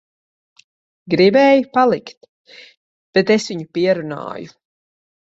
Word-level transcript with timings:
Gribēja 1.13 1.67
palikt, 1.77 2.25
bet 3.17 3.29
es 3.35 3.45
viņu 3.51 3.67
pierunāju. 3.79 4.55